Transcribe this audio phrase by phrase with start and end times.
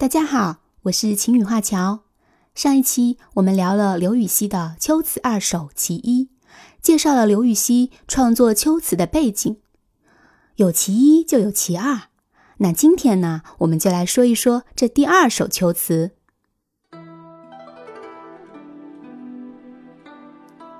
[0.00, 2.04] 大家好，我是晴雨画桥。
[2.54, 6.24] 上一期我们聊了刘禹锡的《秋词二首·其一》，
[6.80, 9.58] 介绍了刘禹锡创作秋词的背景。
[10.56, 12.04] 有其一就有其二，
[12.56, 16.12] 那今天呢，我们就来说一说这第二首秋词《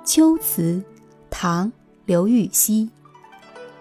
[0.03, 0.83] 秋词》。
[1.29, 1.67] 唐·
[2.05, 2.89] 刘禹锡。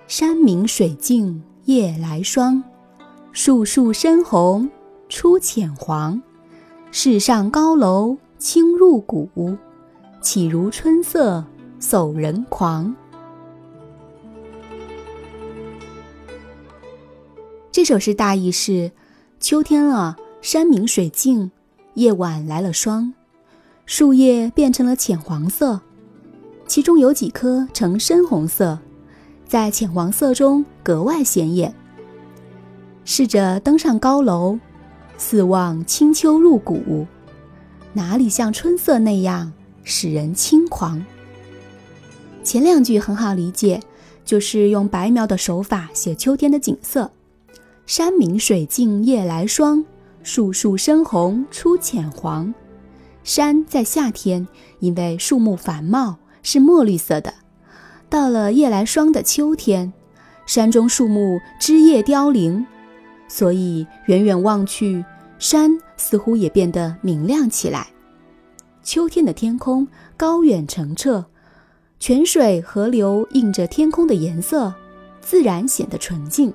[0.07, 2.63] 山明水净夜来霜，
[3.33, 4.71] 树树深红。
[5.11, 6.23] 出浅黄，
[6.93, 9.29] 世上高楼倾入骨，
[10.23, 11.45] 岂如春色
[11.81, 12.95] 走人狂。
[17.73, 18.93] 这首诗大意是：
[19.41, 21.51] 秋天了，山明水净，
[21.95, 23.13] 夜晚来了霜，
[23.87, 25.81] 树叶变成了浅黄色，
[26.69, 28.79] 其中有几棵呈深红色，
[29.45, 31.75] 在浅黄色中格外显眼。
[33.05, 34.57] 试着登上高楼。
[35.21, 37.07] 四望清秋入骨，
[37.93, 39.53] 哪里像春色那样
[39.85, 41.05] 使人轻狂？
[42.43, 43.81] 前两句很好理解，
[44.25, 47.11] 就是用白描的手法写秋天的景色：
[47.85, 49.85] 山明水净夜来霜，
[50.23, 52.53] 树树深红出浅黄。
[53.23, 54.49] 山在夏天
[54.79, 57.35] 因为树木繁茂是墨绿色的，
[58.09, 59.93] 到了夜来霜的秋天，
[60.47, 62.67] 山中树木枝叶凋零。
[63.33, 65.05] 所以远远望去，
[65.39, 67.87] 山似乎也变得明亮起来。
[68.83, 69.87] 秋天的天空
[70.17, 71.25] 高远澄澈，
[72.01, 74.75] 泉水河流映着天空的颜色，
[75.21, 76.53] 自然显得纯净。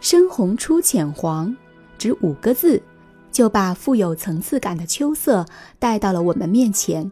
[0.00, 1.56] 深红出浅黄，
[1.96, 2.82] 只五个字，
[3.30, 5.46] 就把富有层次感的秋色
[5.78, 7.08] 带到了我们面前。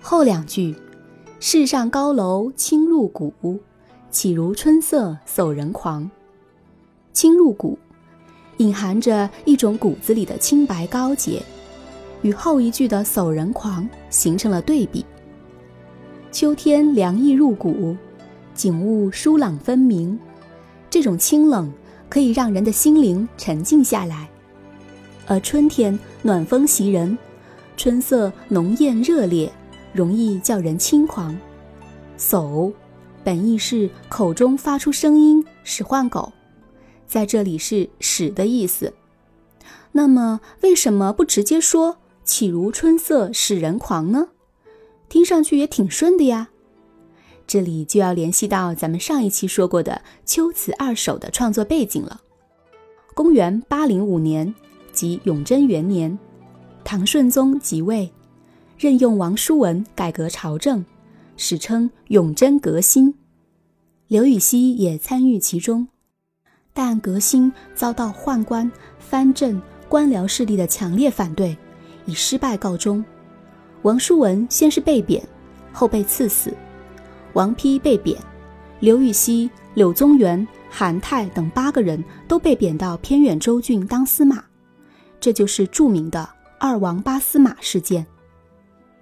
[0.00, 0.74] 后两句。
[1.42, 3.58] 世上高楼清入骨，
[4.10, 6.08] 岂如春色走人狂。
[7.14, 7.78] 清入骨，
[8.58, 11.42] 隐含着一种骨子里的清白高洁，
[12.20, 15.02] 与后一句的走人狂形成了对比。
[16.30, 17.96] 秋天凉意入骨，
[18.54, 20.20] 景物疏朗分明，
[20.90, 21.72] 这种清冷
[22.10, 24.28] 可以让人的心灵沉静下来；
[25.26, 27.16] 而春天暖风袭人，
[27.78, 29.50] 春色浓艳热烈。
[29.92, 31.36] 容易叫人轻狂，
[32.18, 32.72] 叟，
[33.24, 36.32] 本意是口中发出声音使唤狗，
[37.06, 38.92] 在这里是使的意思。
[39.92, 44.28] 那么为什么不直接说“岂如春色使人狂”呢？
[45.08, 46.50] 听上去也挺顺的呀。
[47.46, 52.20] 这里就要联系到咱们上一期说过的《秋词二首》的创作背景了。
[53.12, 54.54] 公元八零五年，
[54.92, 56.16] 即永贞元年，
[56.84, 58.08] 唐顺宗即位。
[58.80, 60.82] 任用王叔文改革朝政，
[61.36, 63.14] 史称永贞革新。
[64.08, 65.86] 刘禹锡也参与其中，
[66.72, 71.54] 但革新遭到宦官、藩镇、官僚势力的强烈反对，
[72.06, 73.04] 以失败告终。
[73.82, 75.22] 王叔文先是被贬，
[75.74, 76.50] 后被赐死。
[77.34, 78.18] 王丕被贬，
[78.78, 84.42] 刘禹锡、柳宗元、韩泰等八个人都被贬到偏远州郡当司马，
[85.20, 86.26] 这就是著名的
[86.58, 88.06] “二王八司马”事件。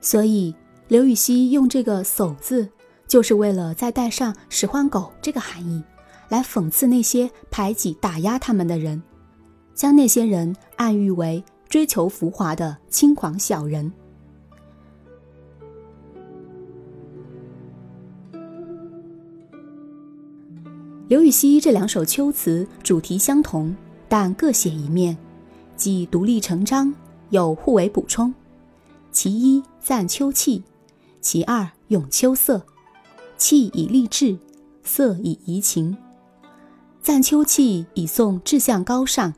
[0.00, 0.54] 所以，
[0.88, 2.68] 刘禹锡用这个“叟”字，
[3.06, 5.82] 就是为了再带上“使唤狗”这个含义，
[6.28, 9.02] 来讽刺那些排挤、打压他们的人，
[9.74, 13.92] 将那些人暗喻为追求浮华的轻狂小人。
[21.08, 23.74] 刘禹锡这两首秋词主题相同，
[24.08, 25.16] 但各写一面，
[25.74, 26.94] 既独立成章，
[27.30, 28.32] 又互为补充。
[29.20, 30.62] 其一赞秋气，
[31.20, 32.64] 其二咏秋色。
[33.36, 34.38] 气以励志，
[34.84, 35.96] 色以怡情。
[37.02, 39.34] 赞秋气以颂志向高尚，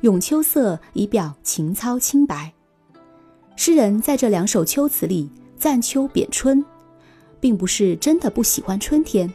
[0.00, 2.52] 咏秋色以表情操清白。
[3.54, 6.64] 诗人在这两首秋词里赞秋贬春，
[7.38, 9.32] 并不是真的不喜欢春天，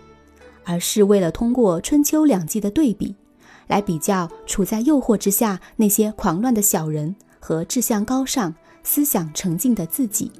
[0.65, 3.15] 而是为了通过春秋两季的对比，
[3.67, 8.53] 来比较处在诱惑之下那些狂乱的小人和志向高尚。
[8.83, 10.31] 思想沉静的自己，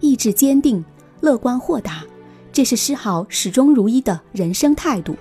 [0.00, 0.84] 意志坚定、
[1.20, 2.04] 乐观豁达，
[2.52, 5.16] 这是诗豪始终如一的人生态度，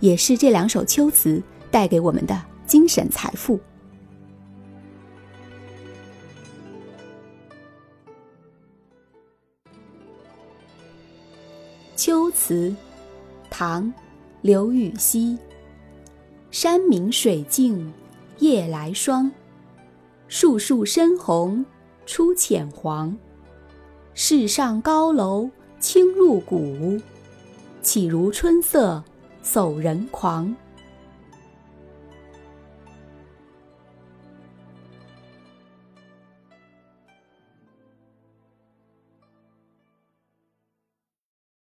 [0.00, 3.58] 也是这两首秋词带给我们的精神财富。
[11.96, 12.74] 秋词，
[13.50, 13.92] 唐，
[14.42, 15.36] 刘禹锡。
[16.50, 17.92] 山明水净。
[18.38, 19.30] 夜来霜，
[20.28, 21.64] 树树深红
[22.06, 23.16] 出浅黄。
[24.14, 25.50] 世上高楼
[25.80, 27.00] 轻入骨，
[27.82, 29.02] 岂如春色，
[29.42, 30.54] 走人狂。